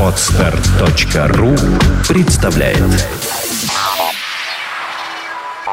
[0.00, 1.54] Отстар.ру
[2.08, 2.78] представляет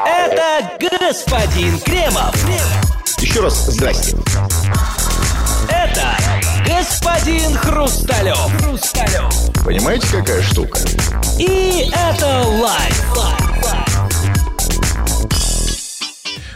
[0.04, 2.34] Это господин Кремов.
[3.18, 4.14] Еще раз здрасте.
[5.70, 6.16] Это
[6.66, 8.38] господин Хрусталев.
[8.60, 9.32] Хрусталев.
[9.64, 10.78] Понимаете, какая штука?
[11.38, 13.04] И это лайф.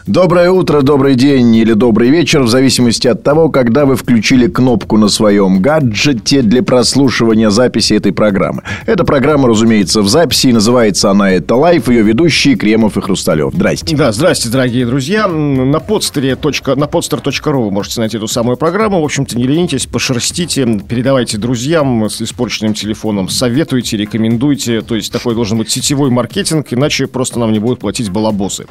[0.08, 4.96] Доброе утро, добрый день или добрый вечер, в зависимости от того, когда вы включили кнопку
[4.96, 8.62] на своем гаджете для прослушивания записи этой программы.
[8.86, 13.52] Эта программа, разумеется, в записи, и называется она «Это лайф», ее ведущие Кремов и Хрусталев.
[13.52, 13.94] Здрасте.
[13.94, 15.28] Да, здрасте, дорогие друзья.
[15.28, 16.36] На подстере.
[16.36, 19.02] на podster.ru вы можете найти эту самую программу.
[19.02, 24.80] В общем-то, не ленитесь, пошерстите, передавайте друзьям с испорченным телефоном, советуйте, рекомендуйте.
[24.80, 28.64] То есть такой должен быть сетевой маркетинг, иначе просто нам не будут платить балабосы.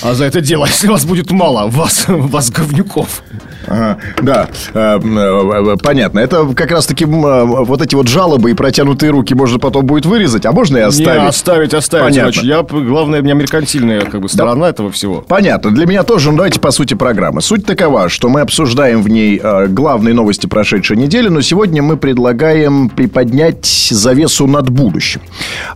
[0.00, 3.22] А за это дело, если вас будет мало, вас, вас говнюков.
[3.66, 6.18] Ага, да, э, э, э, понятно.
[6.18, 10.52] Это как раз-таки вот эти вот жалобы и протянутые руки можно потом будет вырезать, а
[10.52, 11.28] можно и Не, оставить.
[11.28, 12.04] оставить, оставить.
[12.04, 12.32] Понятно.
[12.32, 15.24] Короче, я, главное, у меня меркантильная как бы, сторона этого всего.
[15.26, 15.70] Понятно.
[15.70, 17.42] Для меня тоже, ну давайте по сути программы.
[17.42, 22.88] Суть такова, что мы обсуждаем в ней главные новости прошедшей недели, но сегодня мы предлагаем
[22.88, 25.20] приподнять завесу над будущим.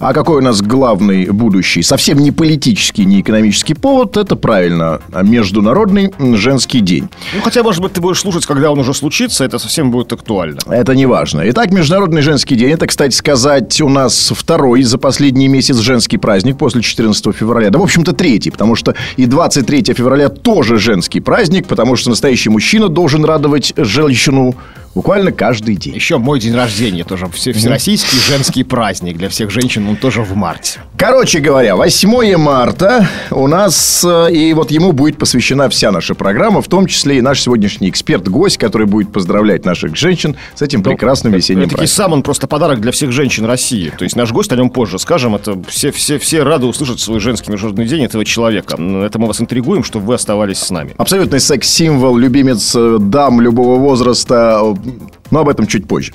[0.01, 1.83] А какой у нас главный будущий?
[1.83, 4.17] Совсем не политический, не экономический повод.
[4.17, 7.09] Это правильно, а Международный женский день.
[7.35, 10.61] Ну, хотя, может быть, ты будешь слушать, когда он уже случится, это совсем будет актуально.
[10.67, 11.43] Это не важно.
[11.51, 12.71] Итак, Международный женский день.
[12.71, 17.71] Это, кстати сказать, у нас второй за последний месяц женский праздник после 14 февраля.
[17.71, 22.51] Да, в общем-то, третий, потому что и 23 февраля тоже женский праздник, потому что настоящий
[22.51, 24.55] мужчина должен радовать женщину
[24.95, 25.95] буквально каждый день.
[25.95, 27.27] Еще мой день рождения тоже.
[27.33, 30.81] Все, всероссийский женский праздник для всех женщин, он тоже в марте.
[30.97, 36.63] Короче говоря, 8 марта у нас, э, и вот ему будет посвящена вся наша программа,
[36.63, 41.33] в том числе и наш сегодняшний эксперт-гость, который будет поздравлять наших женщин с этим прекрасным
[41.33, 42.05] весенним Таки праздником.
[42.05, 43.93] сам он просто подарок для всех женщин России.
[43.97, 45.35] То есть наш гость о нем позже скажем.
[45.35, 48.75] Это все, все, все рады услышать свой женский международный день этого человека.
[48.75, 50.95] Это мы вас интригуем, чтобы вы оставались с нами.
[50.97, 54.63] Абсолютный секс-символ, любимец э, дам любого возраста.
[54.85, 54.91] Э,
[55.31, 56.13] Но об этом чуть позже.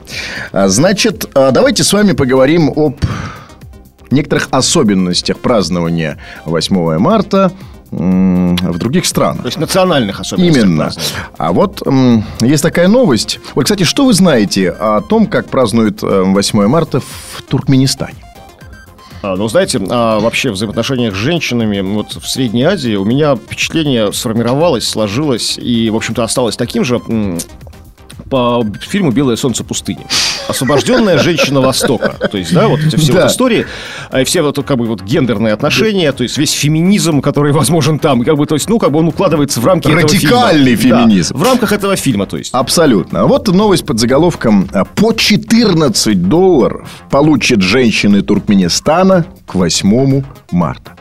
[0.51, 2.97] А, Значит, э, давайте с вами поговорим об
[4.11, 7.51] некоторых особенностях празднования 8 марта
[7.91, 9.41] в других странах.
[9.41, 10.61] То есть национальных особенностей.
[10.61, 10.91] Именно.
[11.37, 11.81] А вот
[12.41, 13.39] есть такая новость.
[13.55, 18.13] Ой, кстати, что вы знаете о том, как празднуют э, 8 марта в Туркменистане?
[19.21, 23.35] А, ну, знаете, а, вообще в взаимоотношениях с женщинами вот в Средней Азии у меня
[23.35, 27.01] впечатление сформировалось, сложилось и, в общем-то, осталось таким же
[28.29, 30.05] по фильму «Белое солнце пустыни».
[30.47, 32.15] Освобожденная женщина Востока.
[32.31, 33.21] То есть, да, вот эти все Да.
[33.23, 33.65] вот истории,
[34.17, 38.23] и все вот как бы вот гендерные отношения, то есть весь феминизм, который возможен там,
[38.23, 41.33] как бы, то есть, ну, как бы он укладывается в рамки этого Радикальный феминизм.
[41.33, 42.53] Да, в рамках этого фильма, то есть.
[42.53, 43.25] Абсолютно.
[43.25, 50.98] Вот новость под заголовком а, «По 14 долларов получат женщины Туркменистана к 8 марта».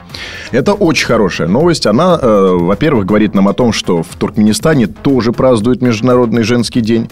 [0.51, 1.87] Это очень хорошая новость.
[1.87, 7.09] Она, э, во-первых, говорит нам о том, что в Туркменистане тоже празднуют Международный женский день.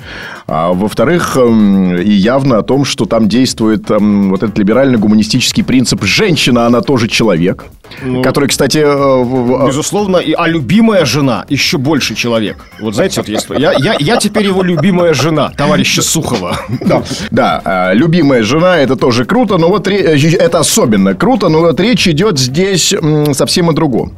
[0.47, 6.03] А во-вторых, эм, и явно о том, что там действует эм, вот этот либерально-гуманистический принцип
[6.05, 7.67] «женщина, она тоже человек»,
[8.02, 8.78] Ну, который, кстати...
[8.78, 8.86] э,
[9.22, 12.66] в- Безусловно, и, а любимая жена еще больше человек.
[12.80, 13.47] Вот знаете, вот есть.
[13.50, 16.56] Я, я, я теперь его любимая жена, товарища Сухова.
[16.80, 21.60] Да, да, а, любимая жена это тоже круто, но вот э, это особенно круто, но
[21.60, 22.94] вот речь идет здесь
[23.32, 24.12] совсем о другом.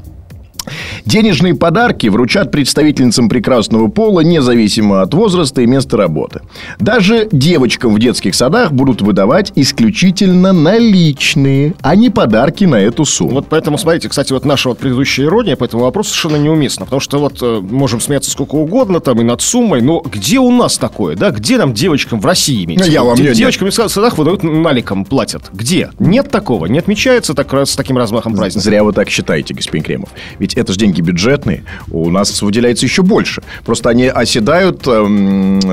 [1.05, 6.41] Денежные подарки вручат представительницам прекрасного пола, независимо от возраста и места работы.
[6.79, 13.33] Даже девочкам в детских садах будут выдавать исключительно наличные, а не подарки на эту сумму.
[13.35, 16.85] Вот поэтому, смотрите, кстати, вот наша вот предыдущая ирония по этому вопросу совершенно неуместна.
[16.87, 20.51] Потому что вот э, можем смеяться сколько угодно там и над суммой, но где у
[20.51, 21.31] нас такое, да?
[21.31, 22.81] Где нам девочкам в России иметь?
[22.81, 25.45] Ну, я вам не- Девочкам в садах выдают наликом, платят.
[25.53, 25.91] Где?
[25.99, 26.67] Нет такого.
[26.67, 28.65] Не отмечается так с таким размахом праздника.
[28.65, 30.09] Зря вы так считаете, господин Кремов.
[30.39, 31.65] Ведь это же деньги бюджетные.
[31.91, 33.43] У нас выделяется еще больше.
[33.65, 35.71] Просто они оседают, эм, э,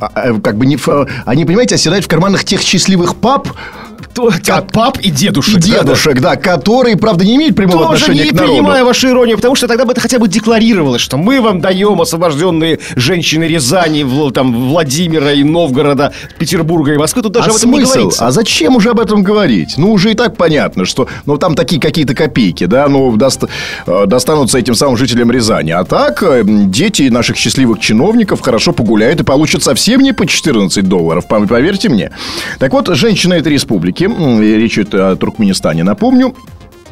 [0.00, 0.76] а, э, как бы не...
[0.76, 3.48] э, они, понимаете, оседают в карманах тех счастливых пап
[4.48, 5.54] От пап и и дедушек.
[5.54, 5.78] да, да.
[5.82, 8.52] дедушек, да, которые, правда, не имеют прямого Тоже отношения не к народу.
[8.54, 12.00] принимаю вашу иронию, потому что тогда бы это хотя бы декларировалось, что мы вам даем
[12.00, 17.22] освобожденные женщины Рязани, там, Владимира и Новгорода, Петербурга и Москвы.
[17.22, 17.92] Тут даже а об этом не смысл?
[17.94, 18.26] говорится.
[18.26, 19.74] А зачем уже об этом говорить?
[19.76, 23.48] Ну, уже и так понятно, что ну, там такие какие-то копейки, да, ну, даст-
[23.86, 25.70] э, достанутся этим самым жителям Рязани.
[25.70, 30.88] А так, э, дети наших счастливых чиновников хорошо погуляют и получат совсем не по 14
[30.88, 32.10] долларов, поверьте мне.
[32.58, 33.52] Так вот, женщины этой
[33.86, 36.34] республики, речь идет о Туркменистане, напомню,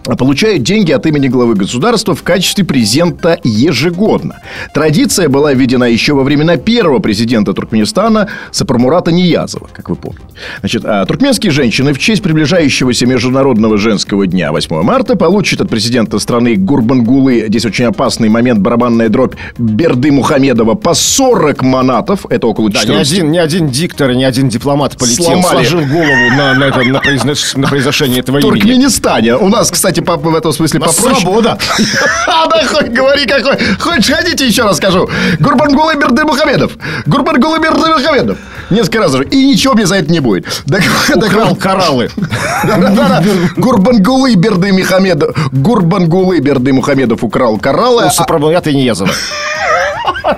[0.05, 4.41] получают деньги от имени главы государства в качестве презента ежегодно.
[4.75, 10.23] Традиция была введена еще во времена первого президента Туркменистана Сапармурата Ниязова, как вы помните.
[10.61, 16.19] Значит, а туркменские женщины в честь приближающегося Международного женского дня 8 марта получат от президента
[16.19, 22.71] страны Гурбангулы, здесь очень опасный момент, барабанная дробь Берды Мухамедова по 40 манатов, это около
[22.71, 25.43] Да, 14 ни один, ни один диктор, ни один дипломат полетел, Сломали.
[25.67, 28.51] сложил голову на, на, этом- на произнес- на произношение этого В имени.
[28.51, 29.37] Туркменистане.
[29.37, 31.15] У нас, кстати, по- в этом смысле попроще.
[31.21, 31.59] свобода.
[32.27, 33.57] А, да хоть говори какой.
[33.79, 35.09] Хочешь, хотите, еще раз скажу.
[35.41, 36.73] Гурбангулы Берды Мухамедов.
[37.07, 38.39] Гурбангулы Берды Мухамедов.
[38.71, 39.25] Несколько раз уже.
[39.25, 40.47] И ничего мне за это не будет.
[40.67, 40.83] Так-
[41.17, 42.11] Украл кораллы.
[43.57, 45.37] Гурбангулы Берды Мухамедов.
[45.53, 48.05] Гурбангулы Берды Мухамедов украл кораллы.
[48.05, 49.11] У а- Сапармурата Ниязова.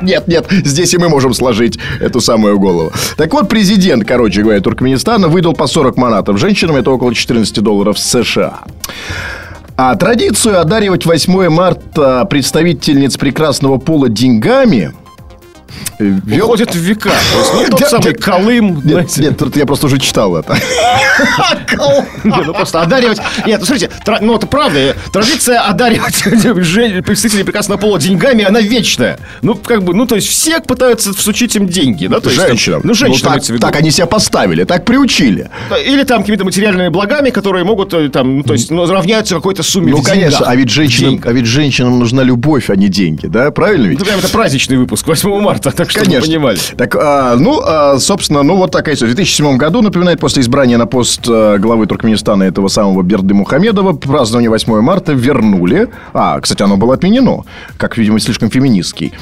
[0.03, 2.93] Нет, нет, здесь и мы можем сложить эту самую голову.
[3.17, 7.97] Так вот, президент, короче говоря, Туркменистана выдал по 40 манатов женщинам, это около 14 долларов
[7.99, 8.61] США.
[9.79, 14.95] А традицию одаривать 8 марта представительниц прекрасного пола деньгами
[15.99, 16.47] вел...
[16.47, 17.11] Уходит в века.
[17.11, 18.15] То есть, ну, тот самый.
[18.15, 18.83] Колым.
[18.85, 20.57] Нет, нет, я просто уже читал это.
[22.25, 23.19] Не, ну просто одаривать...
[23.47, 23.91] Нет, ну смотрите,
[24.21, 26.23] ну это правда, традиция одаривать
[27.05, 29.19] представителей прекрасного пола деньгами, она вечная.
[29.43, 32.21] Ну, как бы, ну, то есть все пытаются всучить им деньги, да?
[32.23, 32.83] Женщинам.
[32.85, 33.59] Ну, женщинам так, виду.
[33.59, 35.51] так они себя поставили, так приучили.
[35.85, 39.63] Или там какими-то материальными благами, которые могут э, там, ну, то есть, ну, равняются какой-то
[39.63, 43.51] сумме Ну, конечно, а ведь женщинам, а ведь женщинам нужна любовь, а не деньги, да?
[43.51, 43.99] Правильно ведь?
[43.99, 46.29] Ну, прям это праздничный выпуск 8 марта, так что Конечно.
[46.29, 46.59] понимали.
[46.77, 49.13] Так, а, ну, а, собственно, ну вот такая история.
[49.13, 53.93] В 2007 году, напоминает, после избрания на пост а, главы Туркменистана этого самого Берды Мухамедова,
[53.95, 55.89] празднование 8 марта вернули.
[56.13, 57.45] А, кстати, оно было отменено.
[57.77, 59.13] Как, видимо, слишком феминистский.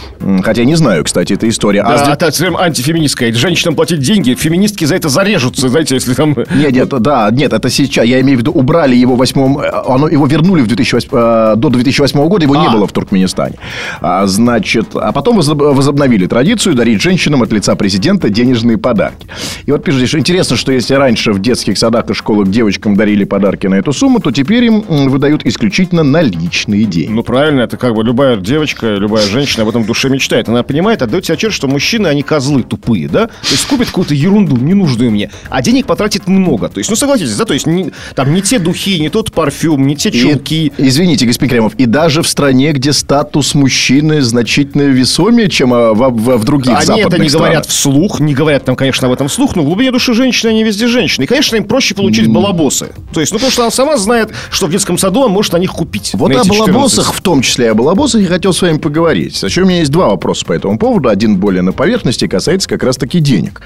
[0.42, 1.82] Хотя не знаю, кстати, эта история.
[1.82, 3.32] А Да, де- а так, антифеминистская.
[3.32, 6.34] Женщинам платить деньги, феминистки за это зарежутся, знаете, если там...
[6.54, 8.04] Нет, нет, да, нет, это сейчас.
[8.06, 9.58] Я имею в виду, убрали его в восьмом...
[9.58, 12.70] э, Оно, его вернули в 2008, э, до 2008 года, его не А.
[12.70, 13.56] было в Туркменистане.
[14.00, 19.28] А, значит, а потом возоб- возобновили традицию дарить женщинам от лица президента денежные подарки.
[19.66, 23.22] И вот пишут, что интересно, что если раньше в детских садах и школах девочкам дарили
[23.22, 27.12] подарки на эту сумму, то теперь им выдают исключительно наличные деньги.
[27.12, 30.48] Ну, правильно, это как бы любая девочка, любая женщина об этом в душе мечтает.
[30.48, 33.28] Она понимает, отдает себе отчет, что мужчины, они козлы тупые, да?
[33.28, 36.68] То есть купит какую-то ерунду, ненужную мне, а денег потратит много.
[36.68, 37.44] То есть, ну, согласитесь, да?
[37.44, 40.72] То есть не- там не те духи, не тот парфюм, не те И- чулки.
[40.78, 46.36] извините, господин Кремов, и даже в стране, где статус мужчины значительно весомее, чем а, в,
[46.38, 47.46] в- других Они западных это не странах.
[47.48, 50.64] говорят вслух, не говорят там, конечно, об этом вслух, но в глубине души женщины, они
[50.64, 51.24] везде женщины.
[51.24, 52.92] И, конечно, им проще получить балабосы.
[53.12, 55.58] То есть, ну, потому что она сама знает, что в детском саду она может на
[55.58, 56.12] них купить.
[56.14, 56.72] Вот на о эти 14.
[56.74, 59.42] балабосах, в том числе о балабосах, я хотел с вами поговорить.
[59.42, 61.08] Еще у меня есть два вопроса по этому поводу.
[61.08, 63.60] Один более на поверхности, касается как раз-таки денег.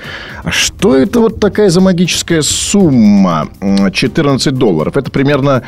[0.45, 3.49] А что это вот такая за магическая сумма?
[3.61, 4.97] М, 14 долларов.
[4.97, 5.63] Это примерно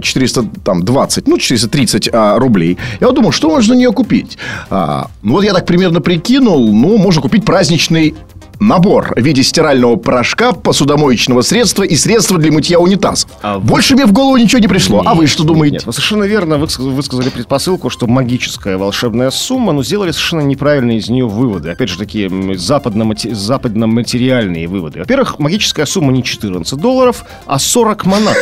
[0.00, 2.78] 420, ну, 430 а, рублей.
[3.00, 4.38] Я вот думал, что можно на нее купить?
[4.70, 6.72] А, ну, вот я так примерно прикинул.
[6.72, 8.14] Ну, можно купить праздничный
[8.60, 13.28] набор в виде стирального порошка, посудомоечного средства и средства для мытья унитазов.
[13.42, 15.02] А вы- Больше мне в голову ничего не пришло.
[15.04, 15.76] а вы что думаете?
[15.78, 20.98] Нет, вы совершенно верно выск- высказали предпосылку, что магическая волшебная сумма, но сделали совершенно неправильные
[20.98, 21.70] из нее выводы.
[21.70, 25.00] Опять же, такие западно-материальные выводы.
[25.00, 28.36] Во-первых, магическая сумма не 14 долларов, а 40 монат.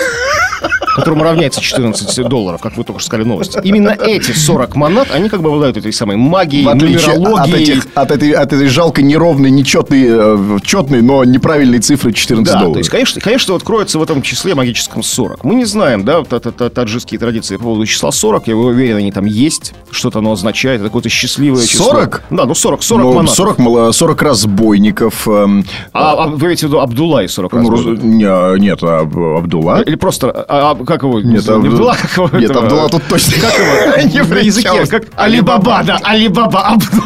[0.96, 3.58] Которому равняется 14 долларов, как вы только что сказали в новости.
[3.62, 7.62] Именно эти 40 монат, они как бы обладают этой самой магией, В отличие от, нумерологией.
[7.62, 12.58] этих, от, этой, от этой жалкой, неровной, нечетной, э, четной, но неправильной цифры 14 Да,
[12.58, 12.74] долларов.
[12.74, 15.44] то есть, конечно, конечно, вот кроется в этом числе магическом 40.
[15.44, 18.48] Мы не знаем, да, та- та- та- таджикские традиции по поводу числа 40.
[18.48, 19.72] Я уверен, они там есть.
[19.90, 20.80] Что-то оно означает.
[20.80, 21.86] Это какое-то счастливое число.
[21.86, 22.22] 40?
[22.30, 23.34] Да, ну 40, 40 Ну, монат.
[23.34, 25.26] 40, мало- 40 разбойников.
[25.28, 27.62] эм, А, а вы имеете в виду Абдулла и 40 раз?
[27.62, 29.82] ну, раз- не, нет, а, Абдулла.
[29.82, 31.20] Или просто, а, а, как его?
[31.20, 32.38] Нет, не Абду- Абдулла, как его?
[32.38, 32.50] Нет?
[32.50, 34.24] Абдулла тут точно Как его?
[34.26, 37.04] не На языке, как Алибаба, да, Алибаба, Абдулла.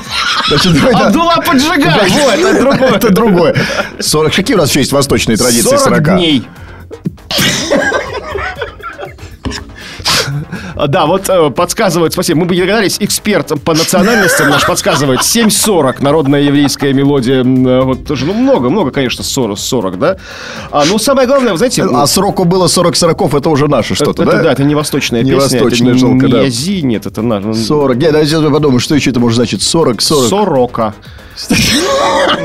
[0.95, 2.91] Абдулла поджигай, вот, это другое.
[2.95, 3.57] Это другое.
[4.01, 4.35] 40.
[4.35, 6.15] Какие у нас еще есть восточные традиции 40 40?
[6.17, 6.49] дней.
[10.75, 15.21] А, Да, вот э, подсказывает, спасибо, мы бы не догадались, эксперт по национальностям наш подсказывает
[15.21, 20.16] 7.40, народная еврейская мелодия, э, вот тоже, ну, много, много, конечно, 40, 40 да?
[20.71, 21.85] А, ну, самое главное, вы знаете...
[21.85, 24.43] А сроку было 40 сороков, это уже наше что-то, это, да?
[24.43, 26.43] да, это не восточная Не песня, восточная, это жалко, не да.
[26.43, 27.45] Язи, нет, это наш.
[27.57, 27.97] 40.
[27.97, 30.28] Нет, а сейчас я подумаю, что еще это может значить 40, 40.
[30.28, 30.95] Сорока.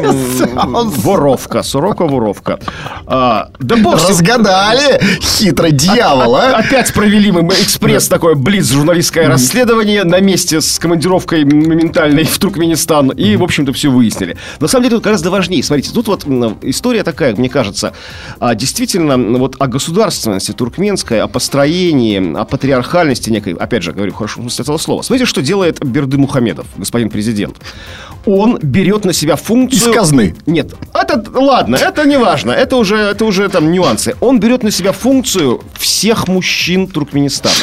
[0.02, 2.60] Воровка, сорока, воровка.
[3.06, 3.96] А, да бог.
[3.96, 6.58] Разгадали, хитрый дьявол, а?
[6.58, 13.12] Опять провели мы экспресс такое блиц журналистское расследование на месте с командировкой моментальной в Туркменистан.
[13.12, 14.36] И, в общем-то, все выяснили.
[14.60, 15.64] На самом деле, тут гораздо важнее.
[15.64, 16.26] Смотрите, тут вот
[16.62, 17.94] история такая, мне кажется,
[18.42, 24.42] а, действительно, вот о государственности туркменской, о построении, о патриархальности некой, опять же, говорю, хорошо
[24.42, 25.02] смысле этого слова.
[25.02, 27.56] Смотрите, что делает Берды Мухамедов, господин президент.
[28.30, 29.92] Он берет на себя функцию...
[29.92, 30.36] Из казны.
[30.46, 34.16] Нет, это ладно, это не важно, это уже, это уже там нюансы.
[34.22, 37.56] Он берет на себя функцию всех мужчин Туркменистана.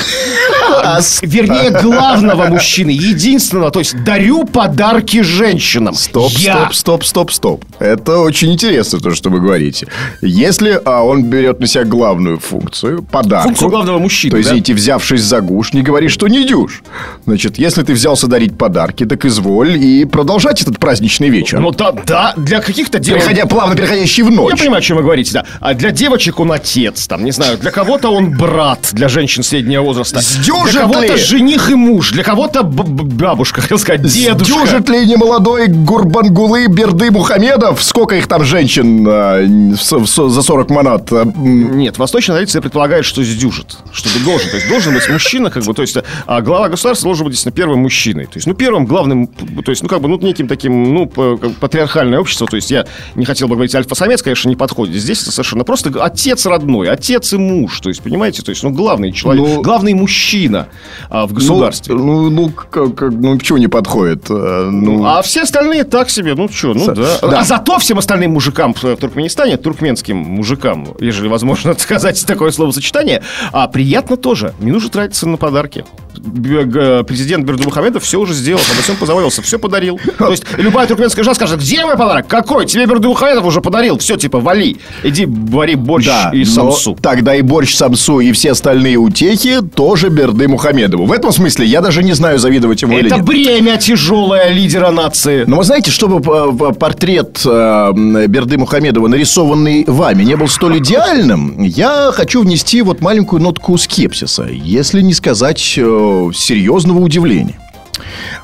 [1.23, 3.71] Вернее, главного мужчины, единственного.
[3.71, 5.95] То есть дарю подарки женщинам.
[5.95, 6.57] Стоп, Я.
[6.57, 7.65] стоп, стоп, стоп, стоп.
[7.79, 9.87] Это очень интересно, то, что вы говорите.
[10.21, 13.49] Если а, он берет на себя главную функцию, подарку...
[13.49, 14.55] Функцию главного мужчины, То есть, да?
[14.55, 16.83] извините, взявшись за гуш, не говори, что не дюж.
[17.25, 21.61] Значит, если ты взялся дарить подарки, так изволь и продолжать этот праздничный вечер.
[21.61, 23.27] Ну да, да, для каких-то девочек...
[23.29, 24.53] Переходя, плавно переходящий в ночь.
[24.53, 25.45] Я понимаю, о чем вы говорите, да.
[25.61, 29.83] А для девочек он отец, там, не знаю, для кого-то он брат, для женщин среднего
[29.83, 30.21] возраста.
[30.21, 34.45] Сдюжит Для кого-то жених и муж, для кого-то бабушка, хотел сказать, дедушка.
[34.45, 37.83] Дюжит ли немолодой Гурбангулы Берды Мухамедов?
[37.83, 41.11] Сколько их там женщин в с- с- за 40 манат?
[41.13, 44.51] м, Нет, восточная традиция предполагает, что сдюжит, что ты должен.
[44.51, 45.97] То есть должен быть мужчина, как бы, то есть
[46.27, 48.25] а глава государства должен быть, действительно, первым мужчиной.
[48.27, 52.21] То есть, ну, первым главным, то есть, ну, как бы, ну, неким таким, ну, патриархальное
[52.21, 52.47] общество.
[52.47, 54.95] То есть я не хотел бы говорить альфа-самец, конечно, не подходит.
[54.97, 57.81] Здесь это совершенно просто отец родной, отец и муж.
[57.81, 60.69] То есть, понимаете, то есть, ну, главный человек, Ну, главный мужчина
[61.09, 61.95] а, в государстве.
[61.95, 64.27] Ну, ну, ну, как, как- ну, почему не подходит?
[64.31, 67.19] А, Ну, А все остальные так себе, ну что, ну С- да.
[67.29, 67.41] да.
[67.41, 73.69] А зато всем остальным мужикам в Туркменистане, туркменским мужикам, ежели возможно сказать такое словосочетание, а
[73.69, 74.55] приятно тоже.
[74.61, 75.85] Не нужно тратиться на подарки.
[76.15, 79.99] Президент Бердумухамедов все уже сделал, обо всем позаботился, все подарил.
[80.27, 82.27] То есть любая туркменская жена скажет, где мой подарок?
[82.27, 82.67] Какой?
[82.67, 83.99] Тебе Бердумухамедов уже подарил.
[83.99, 84.77] Все, типа, вали.
[85.03, 86.97] Иди вари борщ да, и самсу.
[87.01, 91.05] тогда и борщ самсу, и все остальные утехи тоже Берды Мухамедову.
[91.07, 93.25] В этом смысле я даже не знаю, завидовать ему или Это нет.
[93.25, 95.45] бремя тяжелое лидера нации.
[95.47, 97.93] Но вы знаете, чтобы э, портрет э,
[98.29, 104.45] Берды Мухамедова, нарисованный вами, не был столь идеальным, я хочу внести вот маленькую нотку скепсиса,
[104.51, 107.59] если не сказать э, серьезного удивления.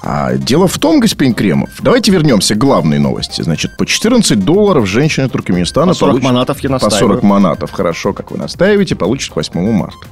[0.02, 3.42] А дело в том, господин Кремов, давайте вернемся к главной новости.
[3.42, 6.98] Значит, по 14 долларов женщина Туркменистана По 40 получит- манатов я По настаиваю.
[7.14, 10.06] 40 манатов, хорошо, как вы настаиваете, получит к 8 марта.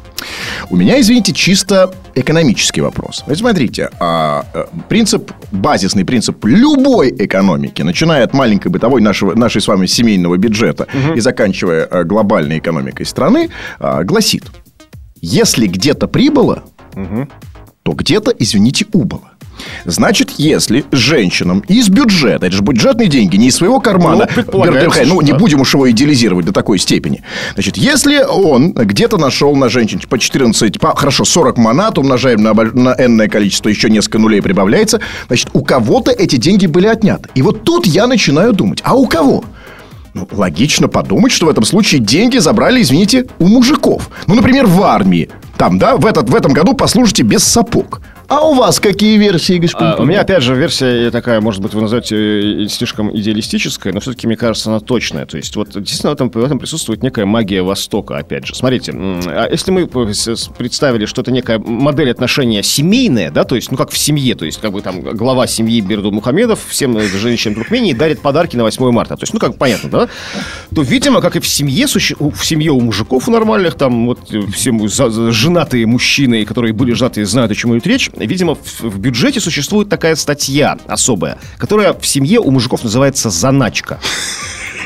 [0.69, 3.25] У меня, извините, чисто экономический вопрос.
[3.27, 9.61] Вы смотрите, а, э, принцип, базисный принцип любой экономики, начиная от маленькой бытовой нашего, нашей
[9.63, 14.45] с вами семейного бюджета и заканчивая э, глобальной экономикой страны, а, гласит,
[15.23, 16.63] если где-то прибыло,
[17.83, 19.30] то где-то, извините, убыло.
[19.85, 25.07] Значит, если женщинам из бюджета, это же бюджетные деньги, не из своего кармана, Ну, Бердыхай,
[25.07, 27.23] ну, что не будем уж его идеализировать до такой степени.
[27.55, 32.55] Значит, если он где-то нашел на женщин по 14, по, хорошо, 40 манат, умножаем на,
[32.55, 37.29] на энное количество, еще несколько нулей прибавляется, значит, у кого-то эти деньги были отняты.
[37.35, 39.45] И вот тут я начинаю думать, а у кого?
[40.12, 44.11] Ну, логично подумать, что в этом случае деньги забрали, извините, у мужиков.
[44.26, 45.29] Ну, например, в армии.
[45.57, 48.00] Там, да, в, этот, в этом году послужите без сапог.
[48.31, 49.95] А у вас какие версии, господин?
[49.95, 54.29] А, у меня, опять же, версия такая, может быть, вы назовете слишком идеалистическая, но все-таки,
[54.29, 55.27] мне кажется, она точная.
[55.27, 58.55] То есть, вот, действительно, в этом, в этом присутствует некая магия Востока, опять же.
[58.55, 63.77] Смотрите, а если мы представили, что это некая модель отношения семейная, да, то есть, ну,
[63.77, 67.57] как в семье, то есть, как бы там глава семьи Берду Мухамедов всем э, женщинам
[67.57, 69.17] Туркмении дарит подарки на 8 марта.
[69.17, 70.09] То есть, ну, как понятно, да?
[70.73, 74.73] То, видимо, как и в семье, в семье у мужиков нормальных, там, вот, э, все
[75.33, 79.89] женатые мужчины, которые были женаты, знают, о чем идет речь, видимо, в, в бюджете существует
[79.89, 84.00] такая статья особая, которая в семье у мужиков называется заначка.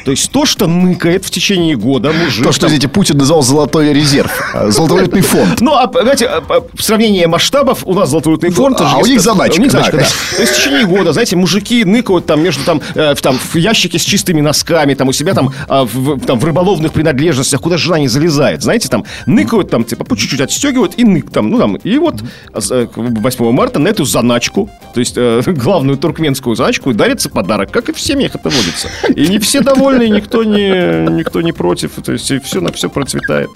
[0.04, 2.44] То есть то, что ныкает в течение года мужик.
[2.44, 5.60] То, что, извините, Путин назвал золотой резерв, а, золотовалютный фонд.
[5.60, 8.80] ну, а, знаете, а, а, в сравнении масштабов у нас золотой фонд...
[8.80, 10.04] а у них заначка, У них заначка, да.
[10.36, 13.56] То есть в течение года, знаете, мужики ныкают там между там, э, в, там в
[13.56, 17.78] ящике с чистыми носками, там у себя там, а, в, там в рыболовных принадлежностях, куда
[17.78, 21.58] жена не залезает, знаете, там ныкают там, типа, по чуть-чуть отстегивают и нык там, ну
[21.58, 26.92] там, и вот э, 8 марта на эту заначку, то есть э, главную туркменскую заначку
[26.92, 28.88] дарится подарок, как и в семьях это водится.
[29.14, 32.88] И не все довольны, и никто не, никто не против, то есть все на все
[32.88, 33.48] процветает.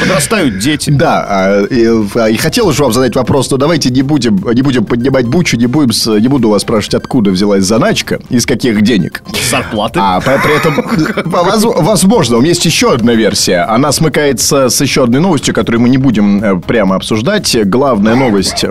[0.00, 0.90] Подрастают дети.
[0.90, 4.62] Да, а, и, а, и хотел же вам задать вопрос, но давайте не будем, не
[4.62, 5.90] будем поднимать бучу, не, будем,
[6.20, 9.22] не буду вас спрашивать, откуда взялась заначка, из каких денег.
[9.50, 9.98] Зарплаты.
[10.02, 13.60] А при, при этом, воз- возможно, у меня есть еще одна версия.
[13.68, 17.56] Она смыкается с еще одной новостью, которую мы не будем э, прямо обсуждать.
[17.64, 18.64] Главная новость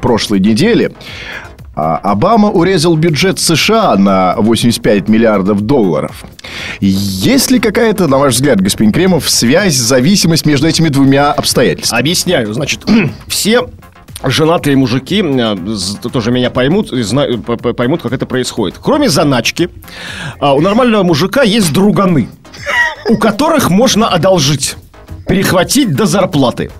[0.00, 0.92] прошлой недели.
[1.76, 6.24] А Обама урезал бюджет США на 85 миллиардов долларов.
[6.80, 12.00] Есть ли какая-то, на ваш взгляд, господин Кремов, связь, зависимость между этими двумя обстоятельствами?
[12.00, 12.54] Объясняю.
[12.54, 12.84] Значит,
[13.26, 13.68] все
[14.24, 15.56] женатые мужики э,
[16.10, 16.90] тоже меня поймут,
[17.44, 18.78] п- поймут, как это происходит.
[18.82, 19.68] Кроме заначки,
[20.40, 22.30] а, у нормального мужика есть друганы,
[23.10, 24.76] у которых можно одолжить,
[25.28, 26.70] перехватить до зарплаты.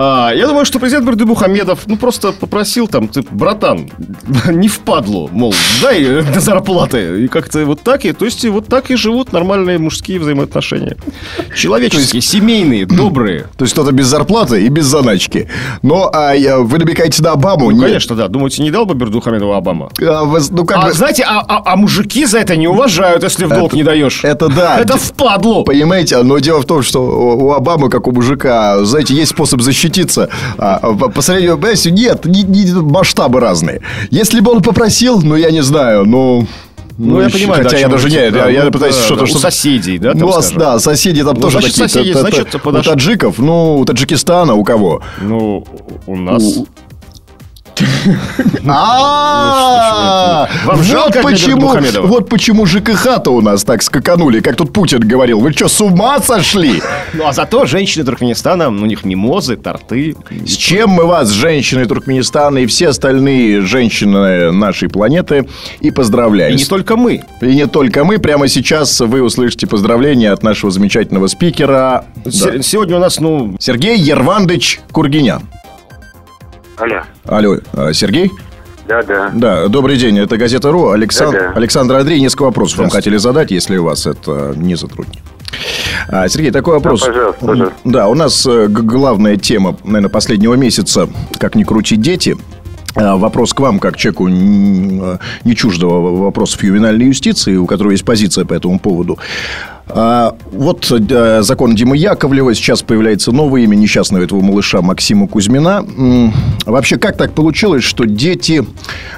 [0.00, 3.90] А, я думаю, что президент Бердымухамедов, ну, просто попросил там, ты, братан,
[4.48, 5.52] не впадлу, мол,
[5.82, 7.24] дай э, до зарплаты.
[7.24, 10.96] И как-то вот так, и, то есть и вот так и живут нормальные мужские взаимоотношения.
[11.52, 13.46] Человеческие, семейные, добрые.
[13.56, 15.48] То есть кто-то без зарплаты и без заначки.
[15.82, 17.72] Но а, вы намекаете на Обаму?
[17.72, 18.28] Ну, конечно, да.
[18.28, 19.90] Думаете, не дал бы Бердухамедову Обама?
[20.00, 23.24] А, вы- ну, как А бы- знаете, а, а- а мужики за это не уважают,
[23.24, 24.20] если в долг Это- не даешь.
[24.22, 24.78] это да.
[24.78, 25.64] Это впадлу.
[25.64, 30.28] Понимаете, но дело в том, что у Обамы, как у мужика, знаете, есть способ защититься.
[30.58, 30.78] А,
[31.08, 31.56] по сравнению,
[31.90, 33.80] нет, не- не- масштабы разные.
[34.10, 36.46] Если бы он попросил, ну, я не знаю, ну...
[37.00, 38.16] Ну, я щ- понимаю, да, Хотя о я даже не...
[38.16, 39.20] говорите, Я, да, я ну, пытаюсь да, что-то...
[39.20, 40.58] да, у что соседей, да, там, ну, скажем.
[40.58, 41.88] да, соседи там Ну, тоже значит, такие...
[41.88, 45.00] соседи, т- т- значит, т- У подош- таджиков, ну, у Таджикистана, у кого?
[45.22, 45.64] Ну,
[46.06, 46.42] у нас...
[46.56, 46.66] Вам
[50.64, 52.06] вот жалко почему, Бердымухамедова?
[52.06, 55.40] вот почему ЖКХ-то у нас так скаканули, как тут Путин говорил.
[55.40, 56.82] Вы что, с ума сошли?
[57.14, 60.14] Ну, а зато женщины Туркменистана, у них мимозы, торты.
[60.46, 65.48] С чем мы вас, женщины Туркменистана и все остальные женщины нашей планеты,
[65.80, 66.54] и поздравляем.
[66.54, 67.22] И не только мы.
[67.40, 68.18] И не только мы.
[68.18, 74.80] Прямо сейчас вы услышите поздравления от нашего замечательного спикера Сегодня у нас, ну, Сергей Ервандыч
[74.92, 75.42] Кургинян.
[76.78, 77.02] Алло.
[77.24, 78.30] Алло, а, Сергей?
[78.86, 79.30] Да, да.
[79.34, 80.90] Да, добрый день, это газета РУ.
[80.90, 81.52] Александр, Да-да.
[81.56, 85.22] Александр Андрей, несколько вопросов вам хотели задать, если у вас это не затруднит.
[86.08, 87.04] А, Сергей, такой вопрос.
[87.04, 87.76] пожалуйста, пожалуйста.
[87.84, 91.08] Да, у нас э, главная тема, наверное, последнего месяца,
[91.38, 92.36] как не крутить дети.
[92.94, 94.30] А, Вопрос к вам, как человеку э,
[95.44, 99.18] не чуждого вопросов ювенальной юстиции, у которого есть позиция по этому поводу.
[99.90, 105.84] А, Вот э, закон Димы Яковлева, сейчас появляется новое имя несчастного этого малыша Максима Кузьмина.
[105.96, 106.32] М,
[106.66, 108.64] Вообще, как так получилось, что дети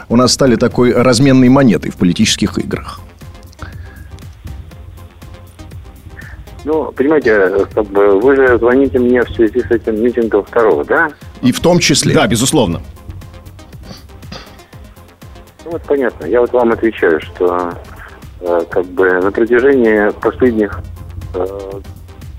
[0.08, 3.00] у нас стали такой разменной монетой в политических играх?
[6.64, 11.08] Ну, понимаете, как бы вы же звоните мне в связи с этим митингом второго, да?
[11.40, 12.14] И в том числе...
[12.14, 12.82] да, безусловно.
[15.64, 16.26] Ну, вот понятно.
[16.26, 17.72] Я вот вам отвечаю, что
[18.70, 20.80] как бы на протяжении последних
[21.34, 21.70] э,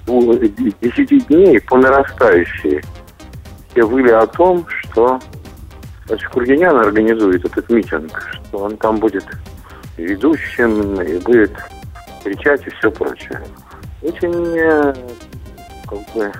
[0.05, 0.39] двух-
[0.81, 2.81] десяти дней по нарастающей
[3.71, 5.19] все выли о том, что
[6.07, 9.25] значит, Кургинян организует этот митинг, что он там будет
[9.97, 11.51] ведущим и будет
[12.23, 13.41] кричать и все прочее.
[14.01, 14.93] Очень э,
[15.87, 16.31] как бы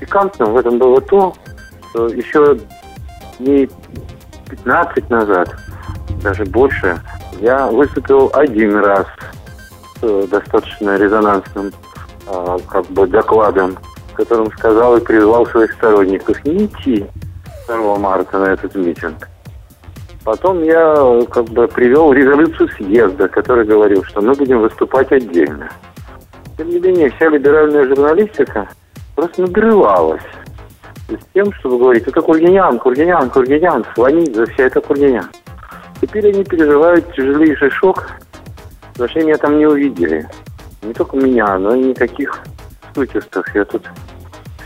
[0.00, 1.34] пикантным в этом было то,
[1.90, 2.58] что еще
[3.38, 3.70] дней
[4.50, 5.54] 15 назад,
[6.22, 7.00] даже больше,
[7.44, 9.06] я выступил один раз
[10.00, 11.72] с э, достаточно резонансным
[12.26, 13.76] а, как бы докладом,
[14.12, 17.06] в котором сказал и призвал своих сторонников не идти
[17.68, 19.28] 2 марта на этот митинг.
[20.24, 25.68] Потом я как бы привел резолюцию съезда, который говорил, что мы будем выступать отдельно.
[26.56, 28.68] Тем не менее, вся либеральная журналистика
[29.14, 30.22] просто надрывалась
[31.10, 35.26] с тем, чтобы говорить, это Кургинян, Кургинян, Кургинян, звонить за все это Кургинян.
[36.04, 38.10] Теперь они переживают тяжелейший шок,
[38.92, 40.28] потому что меня там не увидели.
[40.82, 42.42] Не только меня, но и никаких
[42.90, 43.46] студентов.
[43.54, 43.86] Я тут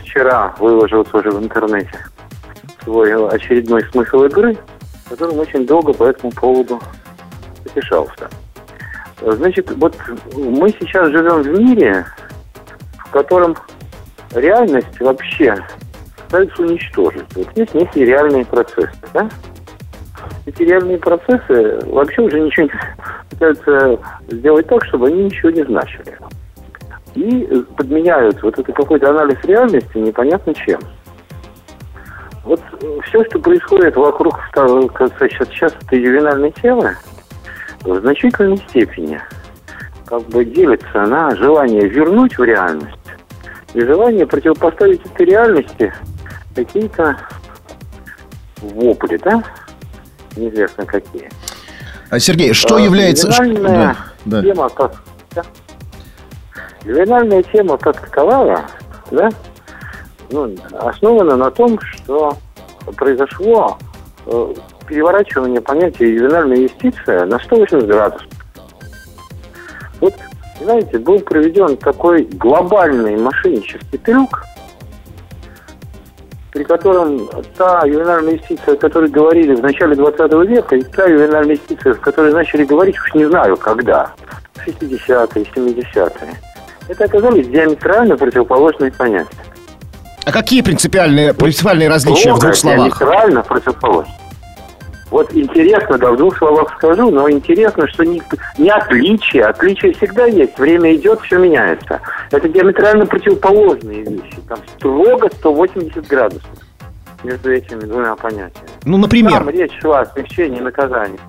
[0.01, 1.97] вчера выложил тоже в интернете
[2.83, 4.57] свой очередной смысл игры,
[5.07, 6.81] которым очень долго по этому поводу
[7.63, 8.29] потешался.
[9.21, 9.95] Значит, вот
[10.35, 12.05] мы сейчас живем в мире,
[12.97, 13.55] в котором
[14.31, 15.55] реальность вообще
[16.17, 17.33] пытаются уничтожить.
[17.33, 19.29] Вот есть некие реальные процессы, да?
[20.45, 22.71] Эти реальные процессы вообще уже ничего не
[23.29, 23.99] пытаются
[24.29, 26.17] сделать так, чтобы они ничего не значили.
[27.15, 30.79] И подменяют вот это какой-то анализ реальности непонятно чем.
[32.43, 32.61] Вот
[33.05, 35.11] все, что происходит вокруг сейчас,
[35.49, 36.95] сейчас этой ювенальной темы,
[37.81, 39.21] в значительной степени
[40.05, 42.97] как бы делится на желание вернуть в реальность
[43.73, 45.93] и желание противопоставить этой реальности
[46.55, 47.17] какие-то
[48.61, 49.43] вопли, да?
[50.39, 51.29] Неизвестно какие.
[52.09, 53.27] А, Сергей, что А, является...
[53.27, 54.41] Ювенальная Да, да.
[54.41, 54.93] тема как...
[55.35, 55.43] да?
[56.85, 58.65] Ювенальная тема как таковая,
[59.11, 59.29] да,
[60.31, 62.37] ну, основана на том, что
[62.95, 63.77] произошло
[64.25, 64.53] э,
[64.87, 68.27] переворачивание понятия ювенальная юстиция на 180 градусов.
[69.99, 70.13] Вот,
[70.61, 74.43] знаете, был проведен такой глобальный мошеннический трюк,
[76.51, 81.55] при котором та ювенальная юстиция, о которой говорили в начале 20 века, и та ювенальная
[81.55, 84.11] юстиция, в которой начали говорить, уж не знаю когда,
[84.65, 86.33] 60-е, 70-е,
[86.87, 89.29] это оказались диаметрально противоположные понятия.
[90.25, 92.99] А какие принципиальные, принципиальные различия в двух словах?
[92.99, 94.18] Диаметрально противоположные.
[95.11, 98.21] Вот интересно, да, в двух словах скажу, но интересно, что не,
[98.57, 101.99] не отличие, отличие всегда есть, время идет, все меняется.
[102.31, 106.49] Это диаметрально противоположные вещи, там строго 180 градусов
[107.23, 108.69] между этими двумя понятиями.
[108.85, 109.39] Ну, например?
[109.39, 111.19] Там речь шла о смягчении наказаний.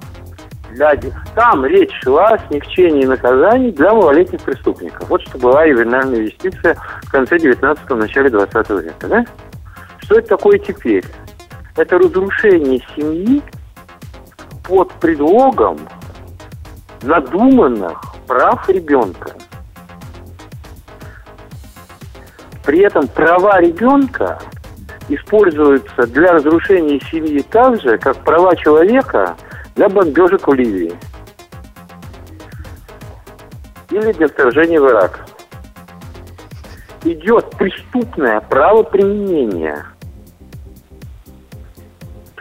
[0.73, 0.95] Для,
[1.35, 5.09] там речь шла о смягчении наказаний для малолетних преступников.
[5.09, 9.09] Вот что была ювенальная юстиция в конце 19-го, начале 20 века.
[9.09, 9.25] Да?
[10.03, 11.05] Что это такое теперь?
[11.77, 13.43] Это разрушение семьи
[14.71, 15.81] под предлогом
[17.03, 19.33] надуманных прав ребенка.
[22.65, 24.39] При этом права ребенка
[25.09, 29.37] используются для разрушения семьи так же, как права человека
[29.75, 30.95] для бомбежек в Ливии.
[33.91, 35.27] Или для вторжения в Ирак.
[37.03, 39.85] Идет преступное правоприменение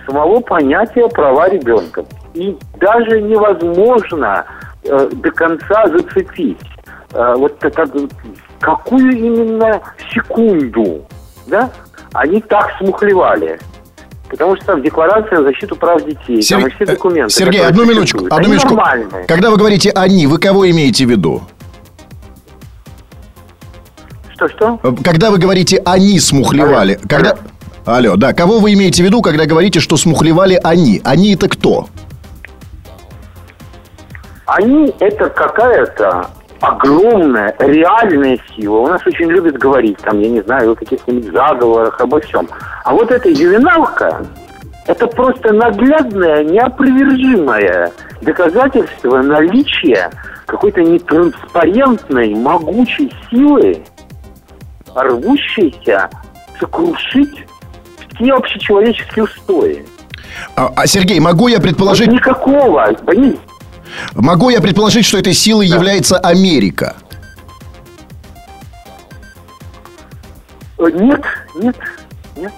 [0.05, 2.05] самого понятия права ребенка.
[2.33, 4.45] И даже невозможно
[4.83, 6.57] э, до конца зацепить
[7.13, 7.85] э, вот это,
[8.59, 9.81] какую именно
[10.13, 11.05] секунду
[11.49, 11.71] да,
[12.13, 13.59] они так смухлевали.
[14.29, 16.59] Потому что там декларация о защиту прав детей, Сер...
[16.59, 17.33] там и все документы.
[17.33, 18.75] Сергей, одну минуточку, одну минуточку.
[18.75, 19.25] Нормальные.
[19.27, 21.41] Когда вы говорите «они», вы кого имеете в виду?
[24.35, 24.79] Что-что?
[25.03, 27.03] Когда вы говорите «они смухлевали», Алло.
[27.09, 27.37] когда...
[27.85, 31.01] Алло, да, кого вы имеете в виду, когда говорите, что смухлевали они?
[31.03, 31.87] Они это кто?
[34.49, 36.27] Они это какая-то
[36.59, 38.77] огромная, реальная сила.
[38.79, 42.47] У нас очень любят говорить, там, я не знаю, о каких-нибудь заговорах, обо всем.
[42.83, 44.25] А вот эта ювеналка,
[44.87, 50.09] это просто наглядное, неопровержимое доказательство наличия
[50.47, 53.83] какой-то нетранспарентной, могучей силы,
[54.95, 56.09] рвущейся
[56.59, 57.45] сокрушить
[58.15, 59.85] все общечеловеческие устои.
[60.55, 62.07] А, а, Сергей, могу я предположить...
[62.07, 63.37] Вот никакого, понимаете?
[64.13, 65.75] Могу я предположить, что этой силой Да.
[65.75, 66.95] является Америка?
[70.77, 71.21] Э, Нет,
[71.55, 71.75] нет,
[72.37, 72.53] нет.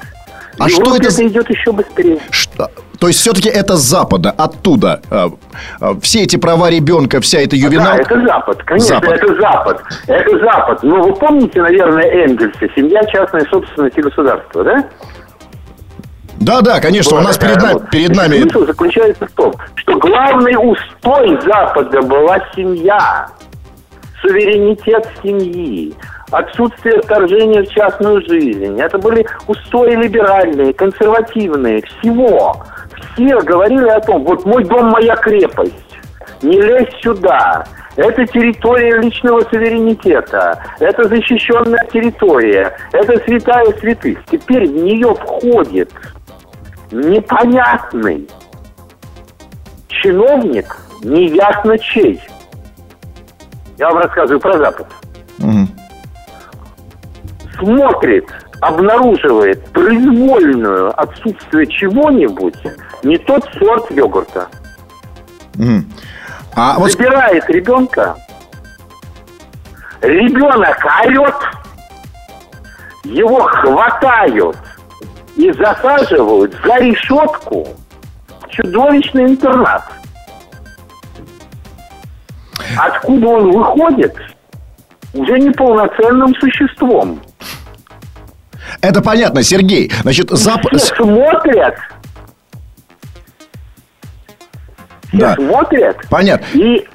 [0.60, 2.20] А В что Европе это за- идет еще быстрее.
[2.30, 2.70] Что?
[3.00, 5.02] То есть все-таки это с Запада, оттуда.
[5.10, 5.32] а,
[5.80, 8.02] а, все эти права ребенка, вся эта Да, ювеналка.
[8.04, 9.10] это Запад, конечно, Запад.
[9.14, 9.84] это Запад.
[10.08, 10.84] Это Запад.
[10.84, 14.86] Но вы помните, наверное, Энгельса, семья, частная собственность и государство, да?
[16.42, 18.38] Да, да, конечно, у Была нас такая перед, на- перед нами...
[18.42, 23.28] Смысл заключается в том, что главный устой Запада была семья,
[24.22, 25.94] суверенитет семьи,
[26.32, 28.80] отсутствие вторжения в частную жизнь.
[28.80, 32.64] Это были устои либеральные, консервативные, всего.
[33.14, 35.74] Все говорили о том, вот мой дом, моя крепость,
[36.42, 37.66] не лезь сюда.
[37.98, 40.58] Это территория личного суверенитета.
[40.80, 42.74] Это защищенная территория.
[42.94, 44.18] Это святая святых.
[44.32, 45.92] Теперь в нее входит
[46.92, 48.30] непонятный
[49.88, 52.22] чиновник, неясно чей.
[53.78, 54.88] Я вам рассказываю про Запад.
[55.38, 55.70] Мгм.
[57.58, 58.28] Смотрит,
[58.60, 62.58] обнаруживает произвольную отсутствие чего-нибудь,
[63.04, 64.48] не тот сорт йогурта.
[65.56, 65.92] Мгм.
[66.56, 68.16] А вот Забирает ребенка,
[70.02, 71.36] ребенок орет,
[73.04, 74.58] его хватают
[75.36, 77.68] и засаживают за решетку
[78.50, 79.84] чудовищный интернат.
[82.78, 84.16] Откуда он выходит,
[85.14, 87.22] уже неполноценным существом.
[88.82, 89.92] это понятно, Сергей.
[90.02, 90.74] Значит, Запад...
[90.80, 91.76] Все смотрят,
[95.10, 95.36] все Да.
[95.36, 96.46] смотрят Понятно.
[96.54, 96.88] и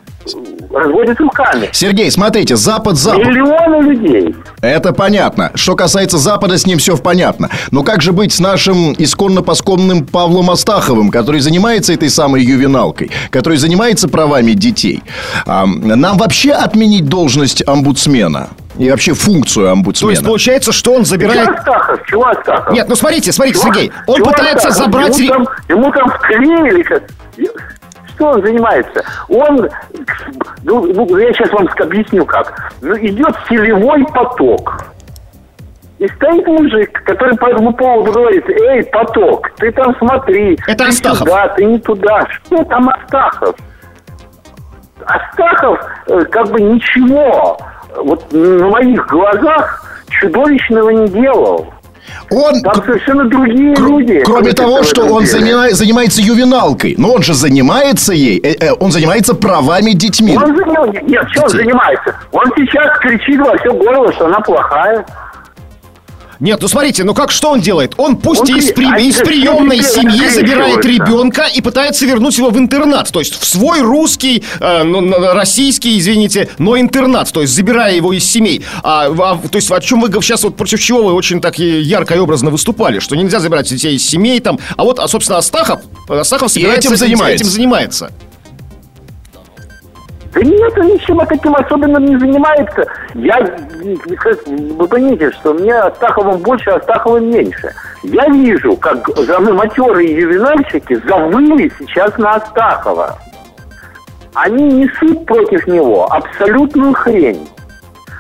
[0.77, 1.69] разводят руками.
[1.73, 3.27] Сергей, смотрите, Запад, Запад.
[3.27, 4.35] Миллионы людей.
[4.61, 5.51] Это понятно.
[5.55, 7.51] Что касается Запада, с ним все понятно.
[7.71, 13.59] Но как же быть с нашим исконно-посконным Павлом Астаховым, который занимается этой самой ювеналкой, который
[13.59, 15.03] занимается правами детей?
[15.47, 18.49] А, нам вообще отменить должность омбудсмена?
[18.79, 20.11] И вообще функцию То омбудсмена?
[20.11, 21.49] есть получается, что он Чего забирает...
[21.49, 22.01] Астахов?
[22.07, 22.73] Чего Астахов?
[22.75, 23.93] Нет, ну смотрите, смотрите, Чего- Сергей.
[24.07, 24.93] Он чего пытается Астахов?
[24.93, 25.19] забрать...
[25.19, 27.03] Ему там, ему там вклеили как...
[28.17, 29.05] Что он занимается?
[29.29, 29.69] Он,
[30.65, 32.73] ну, ну, я сейчас вам объясню как.
[32.81, 34.85] Ну, идет селевой поток.
[35.99, 40.59] И стоит мужик, который по этому поводу говорит, эй, поток, ты там смотри.
[40.67, 41.21] Это ты Астахов.
[41.21, 42.27] Туда, ты не туда.
[42.29, 43.55] Что там Астахов?
[45.05, 47.59] Астахов э, как бы ничего
[47.97, 51.67] вот на моих глазах чудовищного не делал.
[52.31, 54.23] Он, Там совершенно другие кр- люди.
[54.25, 55.39] кроме того, что он деле.
[55.39, 60.37] занима- занимается ювеналкой, но он же занимается ей, э, э, он занимается правами детьми.
[60.37, 61.01] Он занимается...
[61.03, 62.15] Нет, что он занимается?
[62.33, 65.05] Он сейчас кричит во все горло, что она плохая.
[66.41, 67.95] Нет, ну смотрите, ну как, что он делает?
[67.97, 72.51] Он пусть Он из, при- а из приемной семьи забирает ребенка и пытается вернуть его
[72.51, 73.11] в интернат.
[73.11, 77.33] То есть в свой русский, э, ну, российский, извините, но интернат.
[77.33, 78.65] То есть забирая его из семей.
[78.83, 82.15] А, а, то есть о чем вы сейчас вот против чего вы очень так ярко
[82.15, 82.99] и образно выступали?
[82.99, 84.59] Что нельзя забирать детей из семей там.
[84.77, 87.45] А вот, а, собственно, Астахов, Астахов собирается этим занимается.
[87.45, 88.11] этим занимается.
[90.37, 92.85] Да нет, он ничем таким особенным не занимается.
[93.15, 93.39] Я,
[94.47, 97.73] вы поймите, что мне Астаховым больше, а Астаховым меньше.
[98.03, 103.19] Я вижу, как за матерые ювенальщики завыли сейчас на Астахова.
[104.35, 107.49] Они несут против него абсолютную хрень.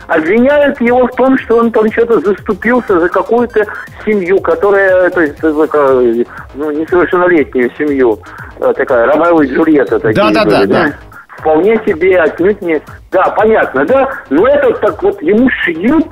[0.06, 3.66] Обвиняют его в том, что он там что-то заступился за какую-то
[4.06, 6.24] семью, которая, то есть, такая,
[6.54, 8.18] ну, несовершеннолетнюю семью,
[8.60, 10.92] э, такая, Ромео и Джульетта такие Да-да-да, были, да.
[11.38, 12.80] Вполне себе отнюдь не...
[13.10, 14.08] Да, понятно, да?
[14.30, 16.06] Но это так вот ему шьют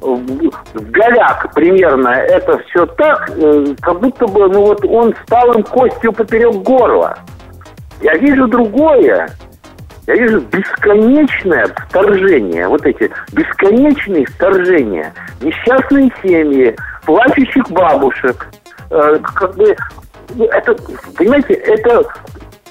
[0.00, 5.62] в, голяк примерно это все так, э, как будто бы, ну вот он стал им
[5.62, 7.18] костью поперек горла.
[8.00, 9.28] Я вижу другое.
[10.06, 18.46] Я вижу бесконечное вторжение, вот эти бесконечные вторжения, несчастные семьи, плачущих бабушек.
[18.90, 19.74] Э, как бы,
[20.36, 20.76] ну, это,
[21.16, 22.04] понимаете, это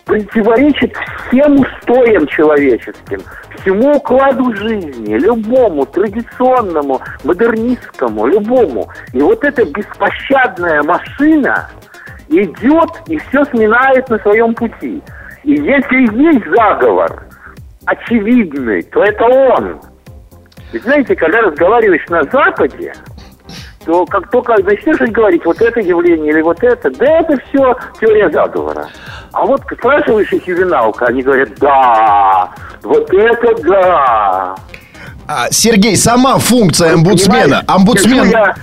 [0.05, 0.95] противоречит
[1.27, 3.21] всем устоям человеческим,
[3.59, 8.87] всему укладу жизни, любому, традиционному, модернистскому, любому.
[9.13, 11.69] И вот эта беспощадная машина
[12.29, 15.01] идет и все сминает на своем пути.
[15.43, 17.23] И если есть заговор
[17.85, 19.79] очевидный, то это он.
[20.71, 22.93] Ведь знаете, когда разговариваешь на Западе,
[23.85, 28.29] то как только начнешь говорить вот это явление или вот это, да это все теория
[28.29, 28.87] заговора.
[29.35, 32.49] А вот спрашиваешь их ювеналка, они говорят, да,
[32.83, 34.55] вот это да.
[35.27, 38.55] А, Сергей, сама функция омбудсмена, омбудсмен, я-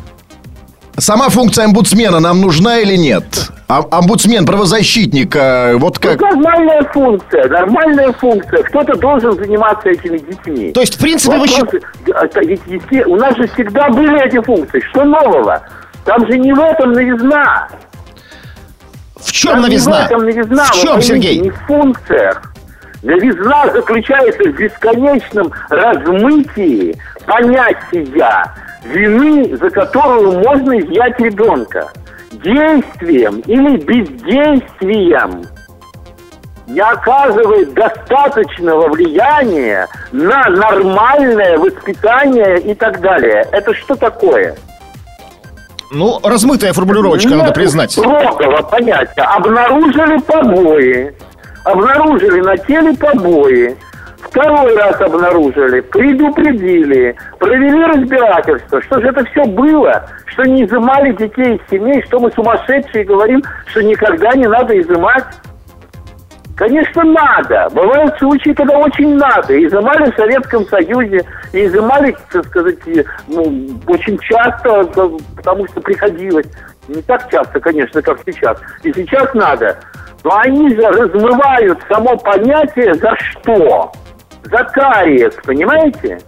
[0.97, 3.25] сама функция омбудсмена нам нужна или нет?
[3.69, 6.13] А- омбудсмен, правозащитник, а, вот как...
[6.15, 8.63] Это нормальная функция, нормальная функция.
[8.63, 10.73] Кто-то должен заниматься этими детьми.
[10.73, 12.63] То есть, в принципе, вы Вопрос- это ведь
[13.07, 14.81] у нас же всегда были эти функции.
[14.91, 15.61] Что нового?
[16.07, 17.69] Там же не в этом новизна.
[19.25, 20.05] В чем Там Не в новизна?
[20.07, 20.65] этом новизна.
[20.65, 21.39] В чем, Сергей?
[21.39, 22.43] Не в функциях.
[23.03, 28.45] Новизна заключается в бесконечном размытии понятия
[28.85, 31.89] вины, за которую можно изъять ребенка.
[32.33, 35.45] Действием или бездействием
[36.67, 43.47] не оказывает достаточного влияния на нормальное воспитание и так далее.
[43.53, 44.57] Это что такое?
[45.93, 47.93] Ну, размытая формулировочка, надо признать.
[47.93, 49.23] строгого понятия.
[49.23, 51.15] Обнаружили побои.
[51.65, 53.77] Обнаружили на теле побои.
[54.23, 58.81] Второй раз обнаружили, предупредили, провели разбирательство.
[58.81, 60.09] Что же это все было?
[60.27, 62.03] Что не изымали детей из семей?
[62.07, 65.25] Что мы сумасшедшие говорим, что никогда не надо изымать?
[66.57, 67.69] Конечно, надо.
[67.73, 69.65] Бывают случаи, когда очень надо.
[69.67, 72.79] Изымали в Советском Союзе, и изымали, так сказать,
[73.27, 74.85] ну, очень часто,
[75.37, 76.47] потому что приходилось.
[76.89, 78.59] Не так часто, конечно, как сейчас.
[78.83, 79.79] И сейчас надо.
[80.25, 83.93] Но они же размывают само понятие за что?
[84.45, 86.19] За кариес, понимаете?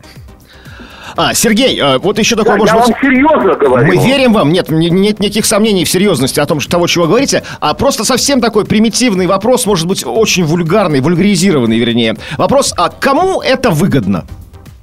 [1.17, 2.91] А, Сергей, э, вот еще такой, Да, может я быть...
[2.91, 3.87] вам серьезно говорю.
[3.87, 7.11] Мы верим вам, нет, нет никаких сомнений в серьезности о том, что того, чего вы
[7.11, 12.17] говорите, а просто совсем такой примитивный вопрос, может быть, очень вульгарный, вульгаризированный, вернее.
[12.39, 14.25] Вопрос, а кому это выгодно?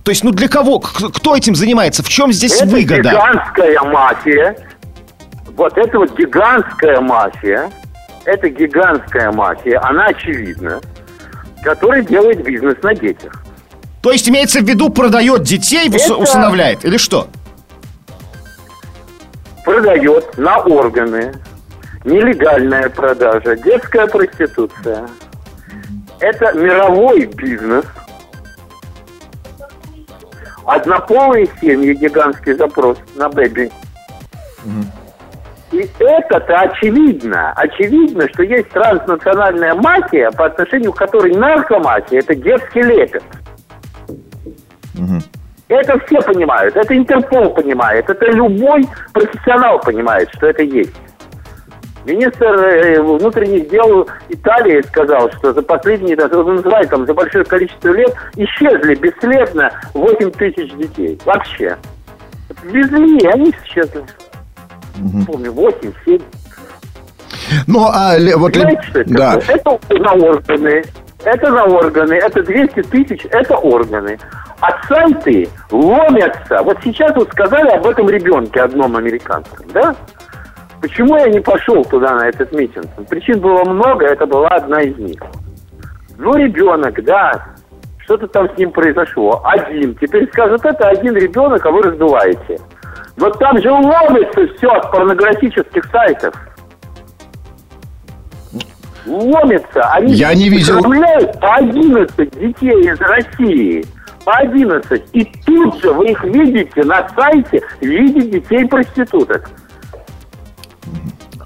[0.04, 0.80] То есть, ну для кого?
[0.80, 2.02] Кто этим занимается?
[2.04, 3.10] В чем здесь это выгода?
[3.12, 4.56] гигантская мафия.
[5.56, 7.70] Вот это вот гигантская мафия.
[8.26, 10.80] Это гигантская мафия, она очевидна,
[11.64, 13.44] которая делает бизнес на детях.
[14.02, 17.28] То есть, имеется в виду, продает детей, Это- усыновляет, или что?
[19.64, 21.34] Продает на органы,
[22.04, 25.08] нелегальная продажа, детская проституция.
[26.20, 27.86] Это мировой бизнес.
[30.66, 33.72] Однополые семьи, гигантский запрос на бэби.
[35.72, 37.54] И это-то очевидно.
[37.54, 43.24] Очевидно, что есть транснациональная мафия, по отношению к которой наркомафия– это детский лепет.
[45.68, 50.94] Это все понимают, это Интерпол понимает, это любой профессионал понимает, что это есть.
[52.06, 57.90] Министр э, внутренних дел Италии сказал, что за последние, он называет там, за большое количество
[57.90, 61.20] лет исчезли бесследно 8 тысяч детей.
[61.26, 61.78] Вообще.
[62.64, 64.04] Везли, они исчезли.
[65.28, 66.20] помню, 8, 7.
[67.68, 68.54] Ну, а вот...
[68.54, 69.14] Понимаете, что это?
[69.14, 69.40] Да.
[69.48, 70.84] Это на органы.
[71.24, 72.14] Это на органы.
[72.14, 74.18] Это 200 тысяч, это органы.
[74.62, 76.62] А сайты ломятся.
[76.64, 79.96] Вот сейчас вот сказали об этом ребенке, одном американском, да?
[80.82, 82.86] Почему я не пошел туда на этот митинг?
[83.10, 85.22] Причин было много, это была одна из них.
[86.18, 87.32] Ну, ребенок, да,
[88.00, 89.42] что-то там с ним произошло.
[89.44, 89.96] Один.
[89.96, 92.60] Теперь скажут, это один ребенок, а вы раздуваете.
[93.18, 96.34] Вот там же ломится все от порнографических сайтов.
[99.06, 99.82] Ломится.
[99.94, 100.78] Они Я не видел.
[100.78, 103.86] отправляют по 11 детей из России.
[104.26, 105.02] По 11.
[105.14, 109.50] И тут же вы их видите на сайте в виде детей проституток.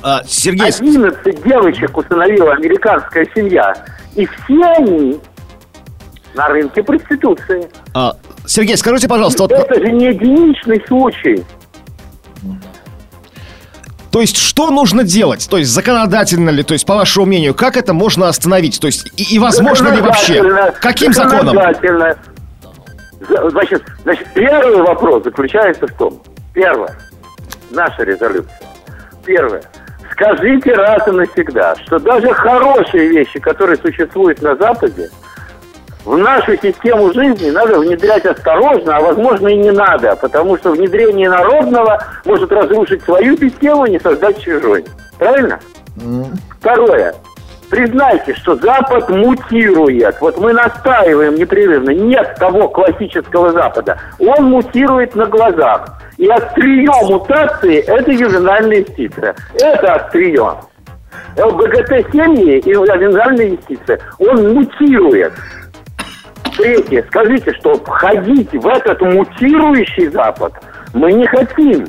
[0.04, 3.74] А, Сергей, 11 девочек установила американская семья.
[4.16, 5.20] И все они
[6.36, 7.68] на рынке проституции.
[7.94, 8.14] а,
[8.46, 11.44] Сергей, скажите, пожалуйста, вот, Это же не единичный случай.
[14.12, 15.48] то есть что нужно делать?
[15.50, 16.62] То есть законодательно ли?
[16.64, 18.80] То есть, по вашему мнению, как это можно остановить?
[18.80, 20.72] То есть, и, и возможно ли вообще?
[20.82, 21.56] Каким законом?
[21.56, 22.18] Законодательно.
[23.20, 26.22] Значит, значит, первый вопрос заключается в том.
[26.54, 26.96] Первое.
[27.72, 28.60] Наша резолюция.
[29.26, 29.64] Первое.
[30.12, 35.10] Скажите раз и навсегда, что даже хорошие вещи, которые существуют на Западе,
[36.06, 41.30] в нашу систему жизни надо внедрять осторожно, а возможно и не надо, потому что внедрение
[41.30, 44.86] народного может разрушить свою систему и не создать чужой.
[45.18, 45.60] Правильно?
[46.60, 47.16] Второе.
[47.70, 50.22] Признайте, что Запад мутирует.
[50.22, 51.90] Вот мы настаиваем непрерывно.
[51.92, 53.98] Нет того классического Запада.
[54.20, 56.00] Он мутирует на глазах.
[56.18, 59.36] И острие мутации– это ювенальная юстиция.
[59.60, 60.54] Это острие.
[61.38, 64.00] ЛГБТ-семьи и ювенальная юстиция.
[64.20, 65.34] Он мутирует.
[66.58, 67.04] Третье.
[67.10, 70.54] Скажите, что входить в этот мутирующий Запад
[70.94, 71.86] мы не хотим.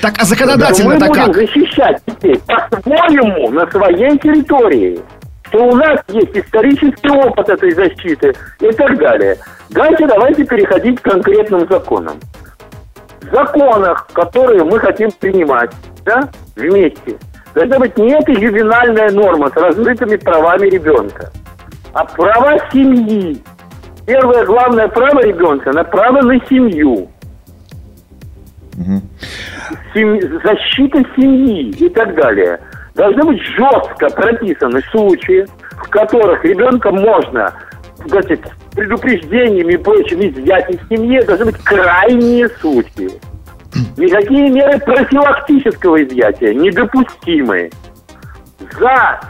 [0.00, 1.34] Так, а законодательно мы так будем как?
[1.34, 5.00] защищать детей по-своему на своей территории.
[5.48, 9.36] Что у нас есть исторический опыт этой защиты и так далее.
[9.68, 12.18] Дальше давайте переходить к конкретным законам.
[13.20, 15.70] В законах, которые мы хотим принимать
[16.04, 17.16] да, вместе,
[17.54, 21.30] должна быть не эта ювенальная норма с размытыми правами ребенка,
[21.92, 23.42] а права семьи.
[24.06, 27.08] Первое главное право ребенка на право на семью.
[29.94, 32.60] Сем- защита семьи и так далее.
[32.94, 37.52] Должны быть жестко прописаны случаи, в которых ребенка можно
[38.06, 38.40] значит,
[38.72, 41.20] предупреждениями и прочим изъять из семьи.
[41.22, 43.10] Должны быть крайние случаи.
[43.96, 47.70] Никакие меры профилактического изъятия недопустимы.
[48.78, 49.20] За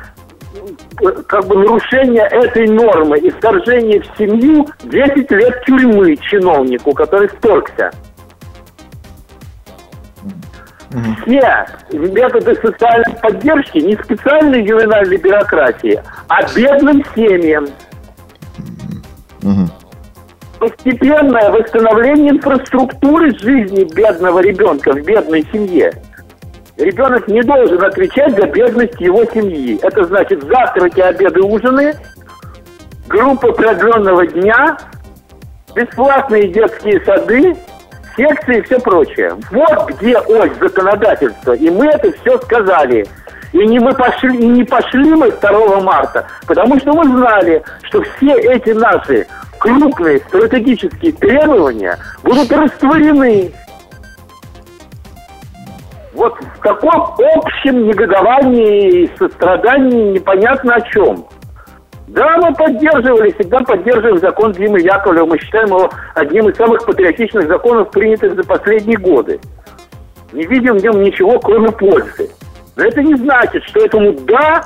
[1.03, 7.29] э, как бы нарушение этой нормы и вторжение в семью 10 лет тюрьмы чиновнику, который
[7.29, 7.91] вторгся.
[11.23, 17.67] Все методы социальной поддержки не специальной ювенальной бюрократии, а бедным семьям.
[20.59, 25.93] Постепенное восстановление инфраструктуры жизни бедного ребенка в бедной семье.
[26.77, 29.79] Ребенок не должен отвечать за бедность его семьи.
[29.83, 31.95] Это значит завтраки, обеды, ужины,
[33.09, 34.77] группы продленного дня,
[35.75, 37.57] бесплатные детские сады,
[38.17, 39.37] секции и все прочее.
[39.51, 41.53] Вот где ось законодательства.
[41.53, 43.07] И мы это все сказали.
[43.53, 48.01] И не мы пошли, и не пошли мы 2 марта, потому что мы знали, что
[48.03, 49.27] все эти наши
[49.59, 53.53] крупные стратегические требования будут растворены
[56.21, 61.25] вот в таком общем негодовании и сострадании непонятно о чем.
[62.11, 65.27] Да, мы поддерживали, всегда поддерживаем закон Димы Яковлева.
[65.27, 69.39] Мы считаем его одним из самых патриотичных законов, принятых за последние годы.
[70.33, 72.29] Не видим в нем ничего, кроме пользы.
[72.75, 74.65] Но это не значит, что этому «да»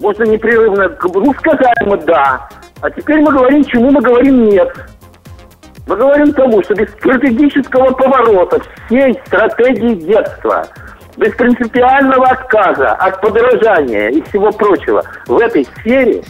[0.00, 0.96] можно непрерывно...
[1.02, 2.48] Ну, сказали мы «да»,
[2.80, 4.72] а теперь мы говорим, чему мы говорим «нет».
[5.88, 10.64] Мы говорим тому, что без стратегического поворота всей стратегии детства,
[11.16, 16.22] без принципиального отказа от подорожания и всего прочего в этой сфере,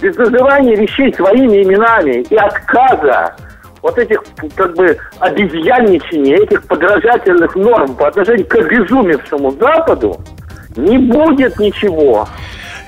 [0.00, 3.34] без называния вещей своими именами и отказа
[3.82, 4.20] вот этих
[4.56, 10.20] как бы обезьянничания, этих подражательных норм по отношению к обезумевшему Западу,
[10.76, 12.28] не будет ничего.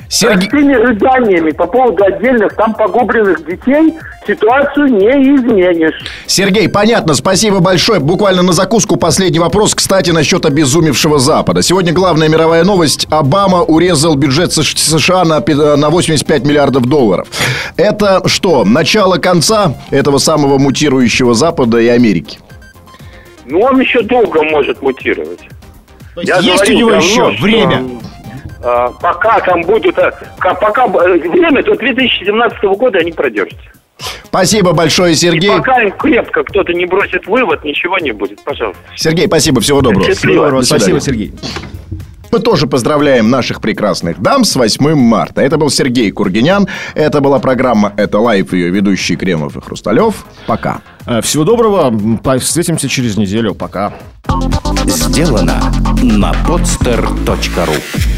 [0.09, 0.49] Сергей...
[0.49, 3.95] Простыми рыданиями по поводу отдельных там погубленных детей
[4.27, 5.95] ситуацию не изменишь.
[6.27, 8.01] Сергей, понятно, спасибо большое.
[8.01, 11.63] Буквально на закуску последний вопрос, кстати, насчет обезумевшего Запада.
[11.63, 13.07] Сегодня главная мировая новость.
[13.11, 17.29] Обама урезал бюджет Сш- США на, пи- на 85 миллиардов долларов.
[17.77, 22.39] Это что, начало конца этого самого мутирующего Запада и Америки?
[23.47, 25.41] Ну, он еще долго может мутировать.
[26.15, 27.77] То есть Я есть у говорил него еще что, время.
[27.77, 28.08] а,
[28.61, 29.99] пока там будут...
[29.99, 33.65] а, ка- пока э, время до 2017 года они продержатся.
[34.25, 35.51] Спасибо большое, И Сергей.
[35.51, 38.43] пока им крепко кто-то не бросит вывод, ничего не будет.
[38.45, 38.81] Пожалуйста.
[38.95, 40.05] Сергей, спасибо, всего доброго.
[40.07, 40.51] Счастливо.
[40.51, 40.63] До.
[40.63, 41.33] Спасибо, Сергей.
[42.31, 45.41] Мы тоже поздравляем наших прекрасных дам с 8 марта.
[45.41, 46.69] Это был Сергей Кургинян.
[46.95, 50.27] Это была программа «Это лайф», ее ведущий Кремов и Хрусталев.
[50.47, 50.83] Пока.
[51.07, 51.91] Э, Всего доброго.
[52.39, 53.55] Встретимся через неделю.
[53.55, 53.95] Пока.
[54.87, 58.18] Сделано на podster.ru